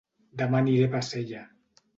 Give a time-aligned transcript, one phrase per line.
[0.41, 1.47] Dema aniré a Bassella